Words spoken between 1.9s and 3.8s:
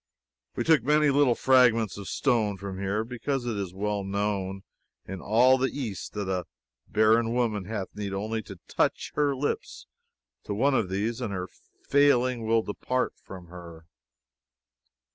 of stone from here, because it is